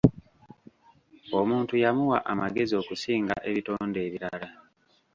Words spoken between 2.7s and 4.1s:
okusinga ebitonde